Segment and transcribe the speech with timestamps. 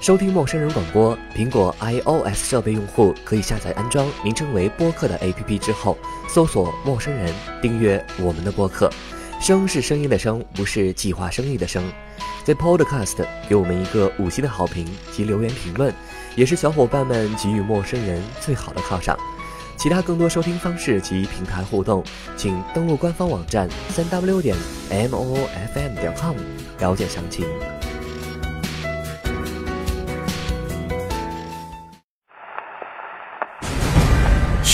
[0.00, 7.30] 收听陌生人广播，苹果 iOS 设备用户可以下载安装名称为播客的 APP 之后，搜索“陌生人”，
[7.60, 8.90] 订阅我们的播客。
[9.38, 11.84] 声是声音的声，不是计划生育的生。
[12.44, 15.92] 在 Podcast 给我们一个五星的好评及留言评论，
[16.34, 19.14] 也是小伙伴们给予陌生人最好的犒赏。
[19.76, 22.02] 其他更多收听方式及平台互动，
[22.38, 24.56] 请登录官方网站三 w 点
[24.88, 26.34] m o o f m 点 com
[26.78, 27.44] 了解详情。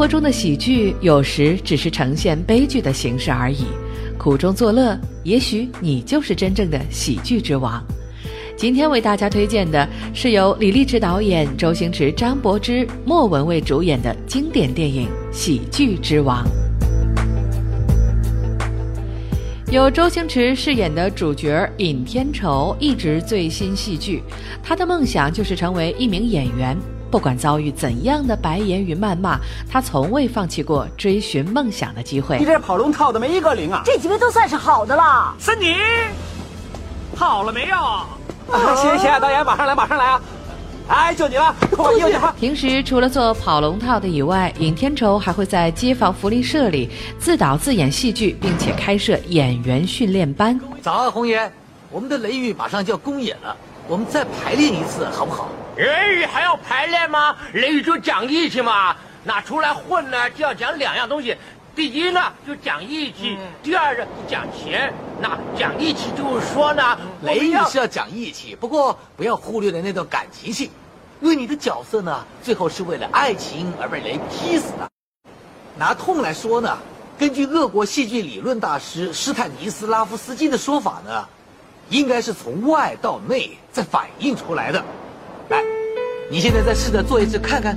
[0.00, 3.66] 活中的喜剧有时只是呈现悲剧的形式而已，
[4.16, 7.84] 苦中作乐，也许你就是真正的喜剧之王。
[8.56, 16.46] 今天为大家推荐的是由李立志导演、周星驰、张柏芝、莫文蔚主演的经典电影《喜剧之王》。
[19.70, 24.22] 由周星驰饰演的主角尹天仇一直醉心戏剧，
[24.62, 26.74] 他的梦想就是成为一名演员。
[27.10, 29.38] 不管遭遇怎样的白眼与谩骂，
[29.68, 32.38] 他从未放弃过追寻梦想的机会。
[32.38, 33.82] 你这跑龙套的没一个灵啊！
[33.84, 35.34] 这几位都算是好的了。
[35.38, 35.74] 是你，
[37.16, 37.76] 好了没有？
[37.76, 40.22] 啊，谢谢导演，马上来，马上来啊！
[40.88, 42.32] 哎，就你了，快右脚。
[42.38, 50.58] 平时除了做跑龙套的以外，尹天仇还会在街坊福利社里自导自演戏剧，并且开设演员训练班。
[50.82, 51.50] 早啊，红爷，
[51.90, 53.56] 我们的雷雨马上就要公演了，
[53.86, 55.48] 我们再排练一次好不好？
[55.80, 57.34] 雷雨还要排练吗？
[57.54, 58.94] 雷雨就讲义气嘛。
[59.24, 61.34] 那出来混呢，就要讲两样东西。
[61.74, 64.92] 第一呢，就讲义气；第二呢，讲钱。
[65.22, 70.70] 那讲义气就是说呢，雷雨是要讲义气，不过不要忽略了那段感情戏，
[71.22, 74.86] 因为你的角色呢，最后是为了爱情而被雷劈死的。
[75.78, 76.76] 拿痛来说呢，
[77.18, 81.26] 根据俄国戏剧理论大师斯坦尼斯拉夫斯基的说法呢，
[81.88, 84.84] 应该是从外到内再反映出来的。
[86.30, 87.76] 来，你现在再试着做一次看看。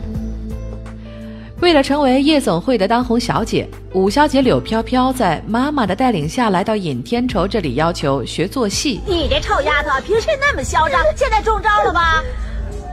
[1.60, 9.02] 为了成为夜总会的当红小姐，五小姐柳飘飘在妈妈的带领下来到尹天仇这里，要求学做戏。
[9.08, 12.22] 你这臭丫头，平时那么嚣张，现在中招了吧？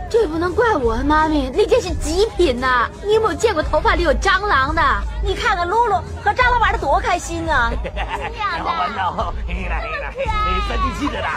[0.09, 2.89] 这不能怪我，妈咪，那件是极品呐！
[3.05, 4.83] 你有没有见过头发里有蟑螂的？
[5.23, 7.73] 你看看露露和蟑螂玩的多开心啊！
[7.83, 7.89] 这
[8.39, 10.33] 样的，好玩的，黑了黑了，
[10.69, 11.29] 三七七的啦。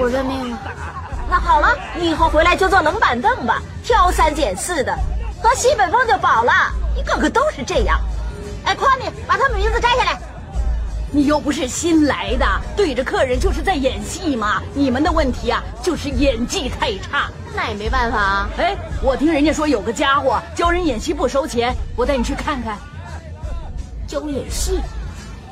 [0.00, 0.58] 我认命了。
[1.28, 4.96] 那好了，你以后回来就坐冷板凳吧，挑三拣四的，
[5.42, 6.52] 喝西北风就饱了。
[6.96, 7.98] 一个个都是这样。
[8.64, 10.18] 哎，夸你把他们名字摘下来。
[11.10, 14.60] 你又不是新来的，对着客人就是在演戏嘛。
[14.74, 17.30] 你们的问题啊，就是演技太差。
[17.54, 18.48] 那也没办法啊。
[18.58, 22.76] 哎，我听人家说有个家伙教人演戏不收钱，我带你去看看。
[24.06, 24.80] 教演戏？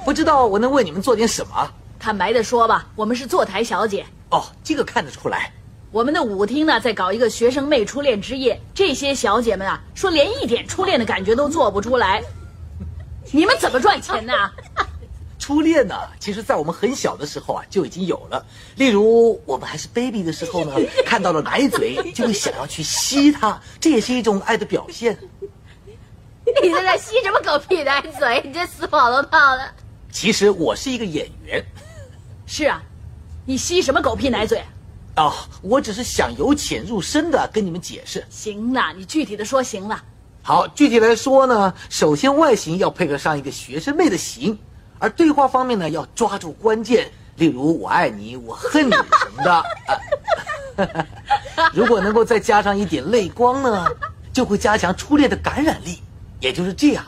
[0.04, 1.70] 不知道我能为你们做点什么？
[1.98, 4.04] 坦白的说吧，我们是坐台小姐。
[4.30, 5.52] 哦，这个看得出来。
[5.92, 8.58] 我们的舞厅呢，在搞一个学生妹初恋之夜。
[8.74, 12.22] 这些小姐们啊，说连一点初恋的感觉都做不出来。
[13.30, 14.32] 你们怎么赚钱呢？
[15.38, 18.42] 初恋呢，其实在我们很小的时候啊就已经有了。
[18.76, 20.72] 例如，我们还是 baby 的时候呢，
[21.04, 25.18] 看到了奶嘴就会想要去吸它，这也是一种爱的表现。
[26.62, 28.40] 你在那吸什么狗屁奶嘴？
[28.44, 29.70] 你这死跑龙套的！
[30.10, 31.62] 其实我是一个演员。
[32.46, 32.82] 是啊。
[33.44, 34.62] 你吸什么狗屁奶嘴？
[35.16, 38.24] 哦，我只是想由浅入深的跟你们解释。
[38.30, 40.02] 行了，你具体的说行了。
[40.42, 44.58] 好，具体来说呢，首先外形要配合上一个学生妹的型，
[44.98, 49.52] 而对话方面呢要抓住关键，例如“我爱你”“我恨你”什么的。
[49.52, 49.62] 啊、
[51.74, 53.86] 如果能够再加上一点泪光呢，
[54.32, 56.00] 就会加强初恋的感染力。
[56.40, 57.04] 也就是这样。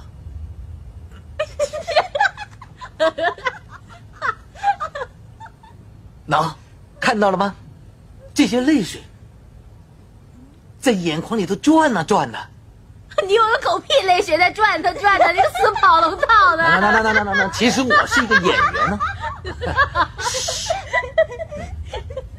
[6.28, 6.54] 喏，
[7.00, 7.52] 看到了吗？
[8.34, 9.00] 这些泪水
[10.80, 12.38] 在眼眶里头转呐转呐。
[13.24, 16.64] 你有个狗屁泪水在转它转它，你个死跑龙套的！
[16.64, 18.98] 那那那那那那，其实我是一个演员呢。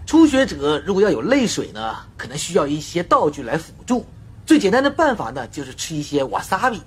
[0.05, 4.05] 初学者如果要有泪水呢，可能需要一些道具来辅助。
[4.45, 6.83] 最简单的办法呢，就是吃一些瓦萨比。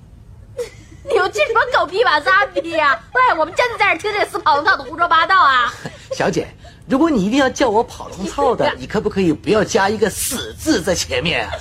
[1.10, 3.00] 你又吃什么狗屁瓦萨比呀？
[3.14, 5.72] 喂，我们真的在这听这死跑龙套的胡说八道啊！
[6.12, 6.46] 小姐，
[6.88, 11.52] 如果你一定要叫我跑龙套的， 你可不可以不要加一个死字在前面啊？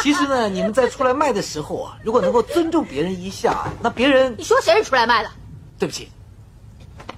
[0.00, 5.30] 其实呢，你们在出来卖的时候啊，如果能够尊重别人一下，那别人你说谁是出来卖的？
[5.78, 6.08] 对不起，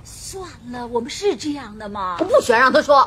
[0.05, 0.43] 算
[0.73, 2.17] 了，我们是这样的吗？
[2.19, 3.07] 我不喜欢让他说。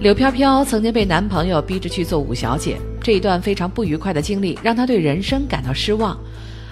[0.00, 6.16] 柳飘飘曾经被男朋友逼着去做五小姐，这一段非常不愉快的经历让她对人生感到失望。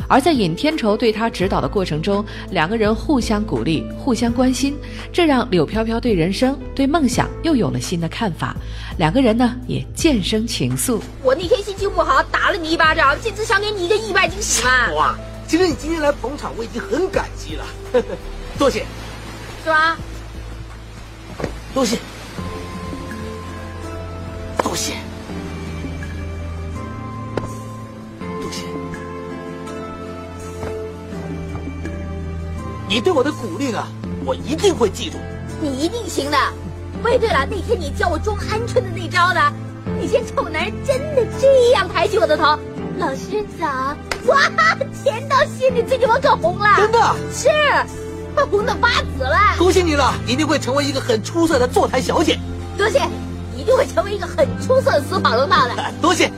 [0.09, 4.77] 而在尹天仇对他指导的过程中，两个人互相鼓励、互相关心，
[5.13, 8.57] 这让柳飘飘对人生、对梦想又有了新的看法。
[8.99, 11.01] 两个人呢也渐生情愫。
[11.23, 14.93] 我那天心情不好，打了你一巴掌，这次想给你一个意外惊喜嘛。
[14.95, 17.65] 哇，其实你今天来捧场，我已经很感激了，
[18.59, 18.85] 多谢。
[19.65, 19.97] 是吧？
[21.75, 21.99] 多谢。
[24.63, 24.95] 多谢，
[32.97, 33.87] 你对我的鼓励呢，
[34.25, 35.19] 我一定会记住。
[35.61, 36.39] 你一定行的。
[37.05, 39.53] 喂，对了，那天你教我装鹌鹑的那招呢？
[40.01, 42.59] 你这臭男人真的这样抬起我的头？
[42.97, 43.67] 老师早！
[44.33, 44.49] 哇，
[45.05, 46.75] 甜到心里，最近我可红了。
[46.79, 47.15] 真的？
[47.35, 47.51] 是，
[48.35, 49.39] 快红的发紫了。
[49.59, 52.39] 恭喜你了，一定会成为一个很出色的坐台小姐。
[52.79, 53.03] 多谢。
[53.55, 55.75] 一定会成为一个很出色的死跑龙套的。
[56.01, 56.33] 多谢。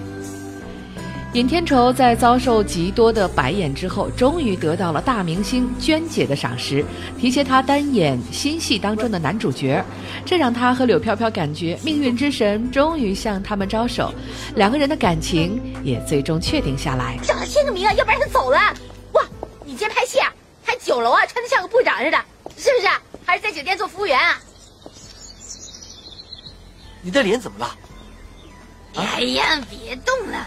[1.38, 6.84] 尹天仇在遭受极多的白眼之后，终于得到了大明星娟姐的赏识，
[7.16, 9.80] 提携他担演新戏当中的男主角，
[10.26, 14.12] 这让他和柳飘飘感觉命运之神终于向他们招手，
[14.56, 17.16] 两个人的感情也最终确定下来。
[17.24, 18.58] 让他签个名啊，要不然他走了。
[19.12, 19.22] 哇，
[19.64, 20.34] 你今天拍戏啊，
[20.64, 22.18] 还酒楼啊，穿的像个部长似的，
[22.56, 22.88] 是不是？
[23.24, 24.36] 还是在酒店做服务员啊？
[27.00, 27.70] 你的脸怎么了？
[28.96, 30.44] 哎呀，别动了！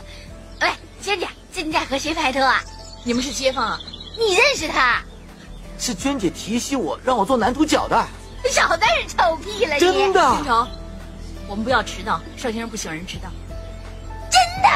[0.61, 0.69] 喂，
[1.01, 2.61] 娟姐，最近在和谁拍拖啊？
[3.03, 3.79] 你们是街坊啊？
[4.17, 5.01] 你认识他？
[5.79, 8.07] 是娟姐提携我，让我做男主角的。
[8.51, 9.79] 少在这臭屁了！
[9.79, 10.19] 真的。
[10.35, 10.67] 天仇，
[11.47, 13.29] 我们不要迟到，邵先生不喜欢人迟到。
[14.29, 14.69] 真的？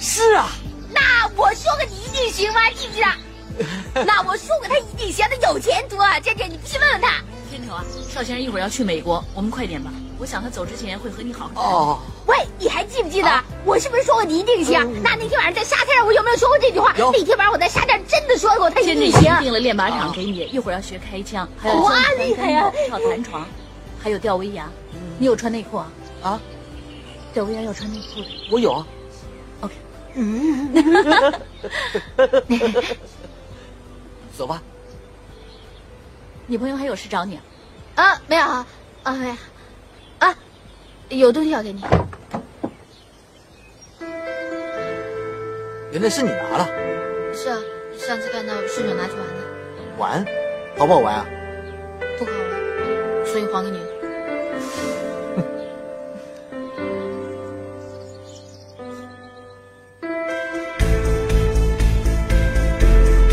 [0.00, 0.48] 是啊。
[0.92, 2.60] 那我说个你一定行吗？
[2.70, 4.04] 记不记得？
[4.04, 6.20] 那我说过他一定行，他有前途啊！
[6.20, 7.22] 娟姐，你必须问问他。
[7.50, 9.90] 天仇啊，邵先生一会儿要去美国，我们快点吧。
[10.18, 11.98] 我想他走之前会和你好好哦。
[12.26, 14.80] 喂，你还记不记得、啊、我是不是说过你一定行？
[14.80, 16.92] 嗯、那那天晚上在沙滩上，我有没有说过这句话？
[16.96, 19.32] 那天晚上我在沙滩真的说过他一定行。
[19.40, 22.72] 定了练马场给你，一会儿要学开枪，还有哇厉害呀、啊！
[22.86, 23.46] 跳弹床，
[24.02, 24.68] 还有吊威亚。
[25.18, 25.92] 你有穿内裤啊？
[26.22, 26.40] 啊？
[27.32, 28.26] 吊威亚要穿内裤的。
[28.50, 28.86] 我有啊。
[29.60, 29.74] OK。
[30.14, 30.74] 嗯。
[34.36, 34.62] 走吧。
[36.46, 37.42] 你朋友还有事找你啊？
[38.04, 38.66] 啊，没有啊。
[39.04, 39.34] 啊没有，
[40.18, 40.34] 啊，
[41.08, 41.80] 有东西要给你。
[45.96, 46.68] 原来是你拿了。
[47.32, 47.56] 是啊，
[47.96, 49.40] 上次看到顺手拿去玩的。
[49.96, 50.26] 玩？
[50.76, 51.26] 好不好玩啊？
[52.18, 53.78] 不好玩，所以还给你。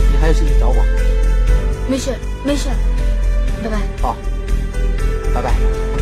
[0.10, 0.75] 你还有事情找我？
[1.89, 2.12] 没事，
[2.46, 2.70] 没事，
[3.62, 3.77] 拜拜。
[4.01, 4.15] 好。
[5.36, 5.92] 拜拜。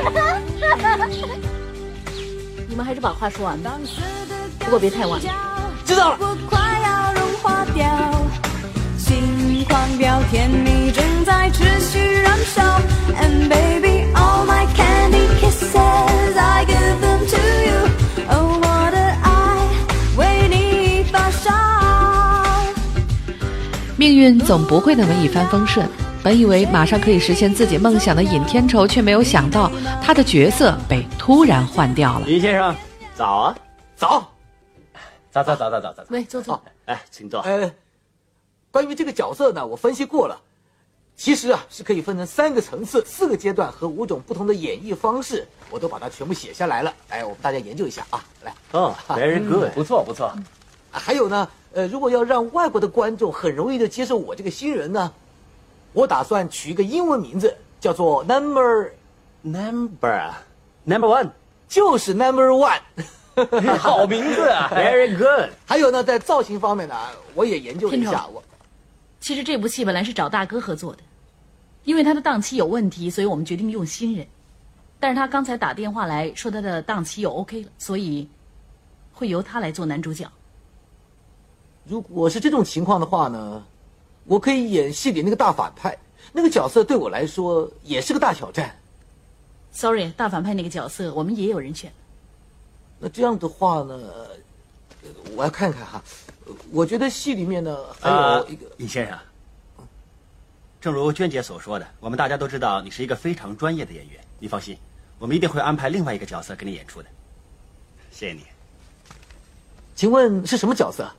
[2.68, 3.72] 你们还是把话说完吧，
[4.60, 5.20] 不过别太晚。
[5.84, 6.18] 知道了。
[8.96, 12.62] 心狂飙，甜蜜正在持续燃烧。
[13.20, 17.88] And baby, all my candy kisses, I give them to you.
[18.30, 19.28] Oh, 我的爱
[20.16, 21.50] 为你发烧。
[23.96, 25.88] 命运总不会那么一帆风顺。
[26.22, 29.72] 本以为马上可以实现自己梦想的尹天仇，却没有想到
[30.02, 32.28] 他的角色被突然换掉了。
[32.28, 32.76] 尹先生，
[33.14, 33.58] 早啊，
[33.96, 34.30] 早，
[35.30, 36.04] 早早早早早早。
[36.10, 36.62] 喂，坐坐。
[36.84, 37.40] 哎，请坐。
[37.40, 37.72] 呃，
[38.70, 40.38] 关于这个角色呢，我分析过了，
[41.16, 46.92] 其实啊是可以分成三个层次、四个阶段和五种不同的演绎方式，我都把它全部写下来了。
[47.08, 48.22] 哎，我们大家研究一下啊。
[48.44, 50.30] 来， 哦，very good，不错不错。
[50.90, 55.10] 还有呢，呃，如果要让外国的观众很容易的接受我这个新人呢？
[55.92, 58.92] 我打算取一个英文名字，叫做 Number
[59.42, 60.32] Number
[60.84, 61.30] Number One，
[61.68, 62.80] 就是 Number One，
[63.78, 65.50] 好名字啊，Very good。
[65.66, 66.96] 还有呢，在造型方面呢，
[67.34, 68.26] 我也研究了一下。
[68.26, 68.42] 我
[69.18, 70.98] 其实这部戏本来是找大哥合作的，
[71.84, 74.26] 因为他的档期有问题，所以我们决定用新人。
[74.98, 78.28] 但是他刚才打电话来说他的档期又 OK 了，所以
[79.12, 80.30] 会由他来做男主角。
[81.84, 83.64] 如果是这种情况的话呢？
[84.30, 85.98] 我可以演戏里那个大反派，
[86.32, 88.78] 那个角色对我来说也是个大挑战。
[89.72, 91.92] Sorry，大反派那个角色我们也有人选。
[93.00, 93.98] 那这样的话呢，
[95.34, 96.00] 我要看看哈。
[96.70, 99.18] 我觉得戏里面呢还有一个尹先生。
[100.80, 104.20] 正如娟姐所说的，我们大家都知道你是一个非常专业的演员。
[104.38, 104.78] 你放心，
[105.18, 107.08] 我们一定会安排另外一个角色给你演出的。
[108.12, 108.44] 谢谢你。
[109.96, 111.10] 请问是什么角色？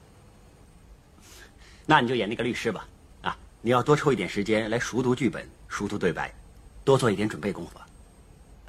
[1.86, 2.88] 那你就演那个律师吧。
[3.62, 6.34] 你要多抽一点时间来熟读剧本、熟读对白，
[6.84, 7.80] 多做一点准备功夫。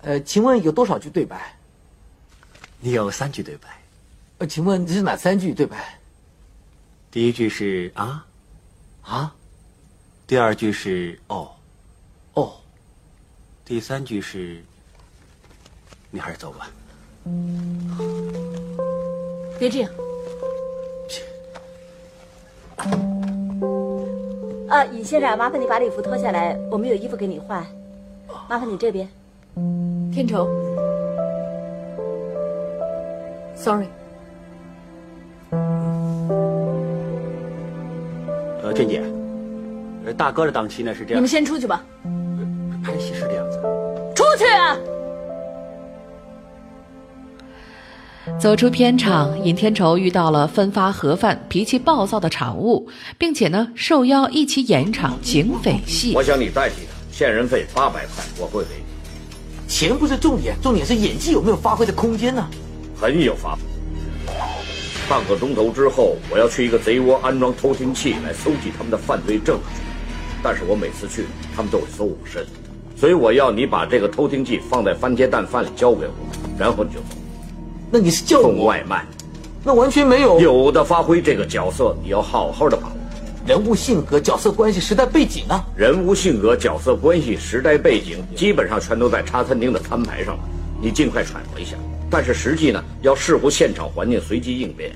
[0.02, 1.56] 呃，请问有多少句对白？
[2.78, 3.68] 你有三句对白。
[4.38, 5.98] 呃，请问这是哪三句对白？
[7.10, 8.26] 第一句是啊，
[9.02, 9.34] 啊。
[10.26, 11.50] 第二句是哦，
[12.34, 12.54] 哦。
[13.64, 14.62] 第三句是，
[16.10, 16.70] 你还是走吧。
[19.58, 19.90] 别这样。
[24.72, 27.62] 啊，尹先生，麻烦你把礼服脱下来，我们有衣服给你换。
[28.48, 29.06] 麻烦你这边，
[30.10, 30.48] 天仇
[33.54, 33.84] ，sorry。
[38.62, 39.02] 呃，俊姐，
[40.16, 41.18] 大哥的档期呢是这样。
[41.18, 41.84] 你们先出去吧。
[48.42, 56.12] 走出片场，尹天仇遇到了分发盒饭、脾气暴躁的产物，并且呢受邀一起演一场警匪戏。
[56.16, 59.68] 我想你代替他，线人费八百块，我会给你。
[59.68, 62.44] 钱不是重点，重点是演技有没有发挥的空间呢？
[63.00, 63.60] 很有发挥。
[65.08, 69.80] 半个钟头之后，我要去一个贼窝安装偷听器来搜集他们的犯罪证据，
[70.42, 72.44] 但是我每次去，他们都会搜我身，
[72.96, 76.12] 所以我要你把这个偷听器放在番茄蛋饭里交给我，
[76.58, 77.21] 然后你就走。
[77.94, 79.04] 那你是叫送外卖？
[79.62, 80.40] 那完全没有。
[80.40, 82.94] 有的发挥这个角色，你要好好的把握。
[83.46, 85.62] 人物性格、角色关系、时代背景啊。
[85.76, 90.40] 人物性格、角色关系、时代背景，基本上全都在茶餐厅的餐牌上了。
[90.80, 91.76] 你尽快揣摩一下。
[92.08, 94.90] 但是实际呢，要视乎现场环境随机应变。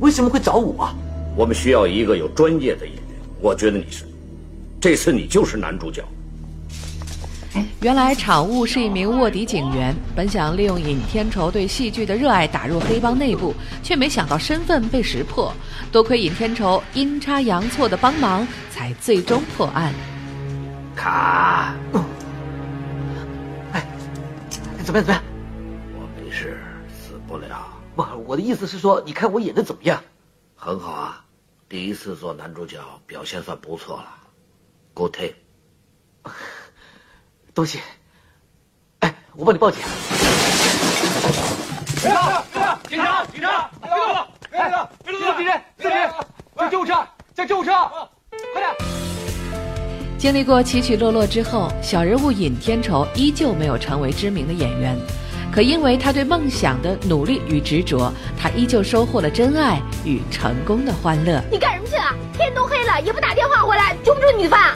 [0.00, 0.94] 为什么会找我啊？
[1.36, 3.04] 我们需要一个有专业的演员。
[3.40, 4.04] 我觉得你是，
[4.80, 6.02] 这次你就是男主角。
[7.80, 15.52] 原来场务是一名卧底警员，本想利用尹天仇对戏剧的热爱打入黑帮内部，却没想到身份被识破。
[15.92, 19.92] 多亏尹天仇阴差阳错的帮忙，才最终破案。
[20.94, 21.74] 卡，
[23.72, 23.86] 哎，
[24.84, 25.06] 怎么样？
[25.06, 25.22] 怎么样？
[25.94, 26.58] 我没事，
[26.88, 27.68] 死不了。
[27.94, 30.02] 不，我的意思是说，你看我演的怎么样？
[30.54, 31.24] 很好啊，
[31.68, 34.08] 第一次做男主角，表现算不错了。
[34.94, 35.34] Good take。
[37.56, 37.78] 多谢，
[38.98, 39.80] 哎，我帮你报警。
[42.02, 42.44] 警察，
[42.86, 45.34] 警察，警察，别动了，别动了，别动了！
[45.34, 45.48] 司机，
[45.78, 45.94] 司机，
[46.58, 46.92] 叫救护车，
[47.34, 47.72] 叫救护车，
[48.52, 48.70] 快点！
[50.18, 54.94] 经历过起起落落之后，小人物尹天仇依旧没有成为知名的演员，
[55.50, 61.42] 可因为他对梦想的努力与执着，他依旧收获了真爱与成功的欢乐。
[61.50, 62.14] 你干什么去了？
[62.34, 64.74] 天都黑了，也不打电话回来，煮不煮你的饭？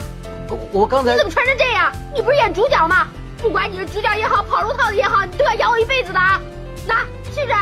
[0.72, 1.92] 我刚才你怎么穿成这样？
[2.14, 3.08] 你不是演主角吗？
[3.38, 6.40] 不管你是主角也好，跑龙套的也好，你都要养我一辈子的啊！
[6.86, 7.00] 那
[7.32, 7.54] 试试？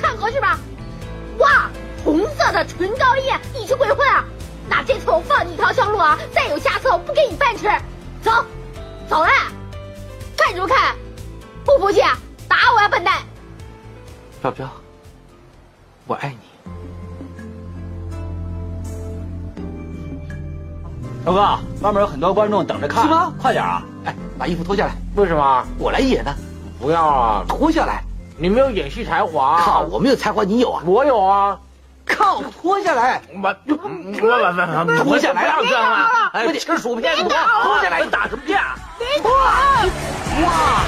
[0.00, 0.58] 看合适吧？
[1.38, 1.70] 哇，
[2.04, 4.24] 红色的唇膏液，你去鬼混啊！
[4.68, 6.18] 那这次我放你一条生路啊！
[6.32, 7.68] 再有下次，我不给你饭吃。
[8.22, 8.32] 走，
[9.08, 9.30] 走了，
[10.36, 10.96] 看什么看？
[11.64, 12.18] 不服气啊？
[12.48, 13.14] 打我呀，笨蛋！
[14.40, 14.68] 飘飘，
[16.06, 16.51] 我爱你。
[21.24, 21.40] 彪哥，
[21.82, 23.32] 外面有很多观众等着看，是吗？
[23.40, 23.82] 快点啊！
[24.04, 24.92] 哎，把衣服脱下来。
[25.14, 25.64] 为什么？
[25.78, 26.34] 我来演呢。
[26.80, 27.44] 不要啊！
[27.46, 28.02] 脱下来。
[28.38, 29.60] 你没有演戏才华。
[29.60, 30.82] 靠，我没有才华，你有啊？
[30.84, 31.58] 我有啊！
[32.04, 33.22] 靠，脱下来！
[33.32, 35.42] 我我我脱下来！
[35.42, 36.30] 不要这样啊！
[36.32, 37.14] 哎，吃薯片！
[37.14, 38.02] 脱脱下来！
[38.06, 38.74] 打什么架？
[39.22, 39.30] 哇
[40.42, 40.82] 哇！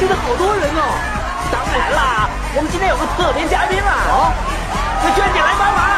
[0.00, 0.82] 真的好多人哦！
[1.52, 3.94] 当然啦，我们今天有个特别嘉宾啦！
[4.10, 4.34] 哦，
[5.04, 5.94] 那娟姐来帮忙啦！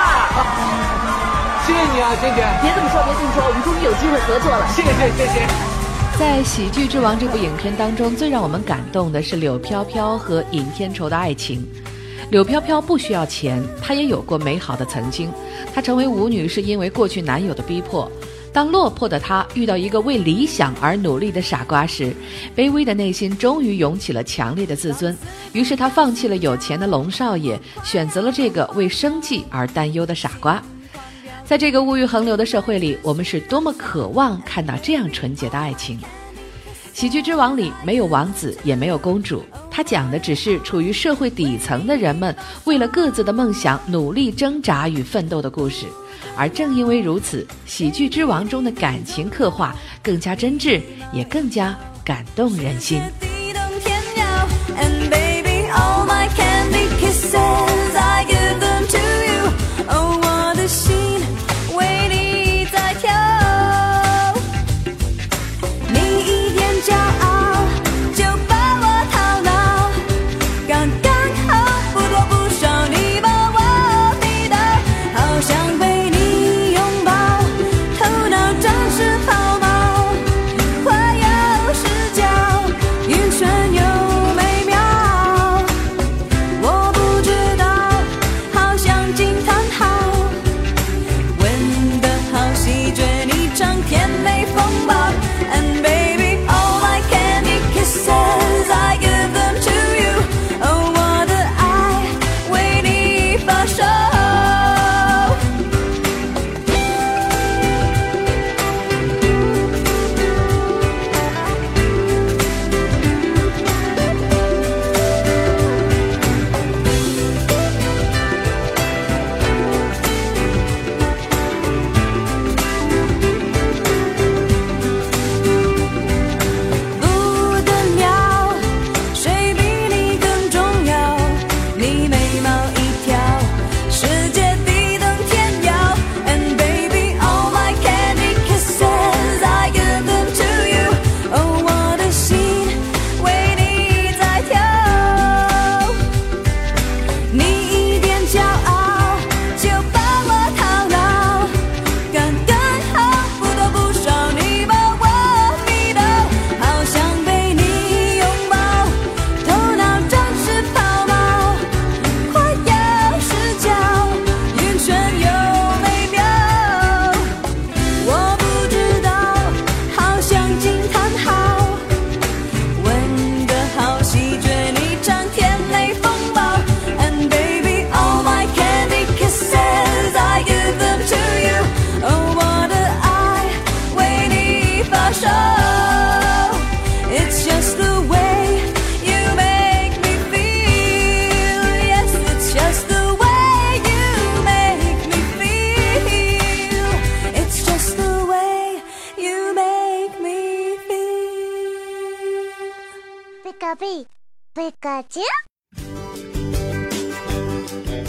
[1.65, 2.45] 谢谢你啊，娟姐！
[2.61, 3.01] 别这么说，
[3.37, 4.67] 说，我们终于有机会合作了。
[4.73, 5.47] 谢谢谢谢。
[6.19, 11.63] 在《喜剧之王》这部影片当中，最让我们感动的是柳飘飘和尹天仇的爱情。
[12.31, 15.31] 柳飘飘不需要钱，她也有过美好的曾经。
[15.75, 18.11] 她成为舞女是因为过去男友的逼迫。
[18.55, 22.17] 当落魄的她遇到一个为理想而努力的傻瓜时，
[22.57, 25.15] 卑微的内心终于涌起了强烈的自尊。
[25.53, 30.63] 于是她放弃了有钱的龙少爷，选择了这个为生计而担忧的傻瓜。
[31.47, 35.97] 在这个物欲横流的社会里，我们是多么渴望看到这样纯洁的爱情。
[36.93, 42.35] 《喜剧之王》里没有王子，也没有公主，它讲的只是处于社会底层的人们
[42.65, 45.87] 为了各自的梦想努力挣扎与奋斗的故事。
[46.37, 49.73] 而正因为如此，《喜剧之王》中的感情刻画
[50.03, 50.81] 更加真挚，
[51.13, 53.01] 也更加感动人心。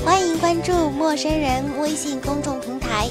[0.04, 3.08] 欢迎关注陌生人微信公众平台，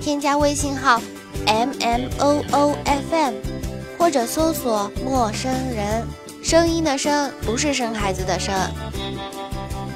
[0.00, 0.98] 添加微信号
[1.46, 3.34] m m o o f m，
[3.98, 6.06] 或者搜索“陌生人”，
[6.42, 8.54] 声音的声不是生孩子的生。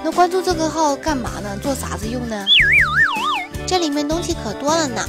[0.05, 1.59] 那关注这个号干嘛呢？
[1.63, 2.45] 做啥子用呢？
[3.67, 5.09] 这里面东西可多了呢，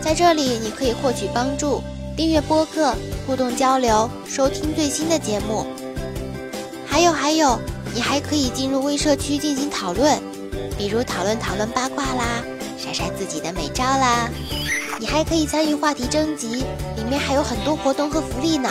[0.00, 1.82] 在这里你可以获取帮助，
[2.16, 2.94] 订阅播客，
[3.26, 5.66] 互动交流，收听最新的节目。
[6.94, 7.58] 还有还有，
[7.92, 10.16] 你还可以进入微社区进行讨论，
[10.78, 12.24] 比如讨论讨论八卦啦，
[12.78, 14.30] 晒晒自己的美照啦。
[15.00, 16.64] 你还可以参与话题征集，
[16.96, 18.70] 里面还有很多活动和福利呢。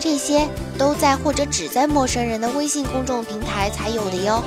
[0.00, 4.42] 这些都在或者只在陌生人的微信公众平台才有的哟。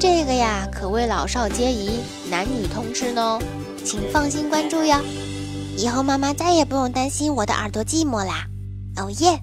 [0.00, 2.00] 这个呀，可谓老少皆宜，
[2.30, 3.38] 男女通吃呢，
[3.84, 4.96] 请放心关注哟。
[5.76, 8.46] 以后妈妈再也不用担心我的耳朵寂寞啦。
[8.96, 9.38] 哦耶！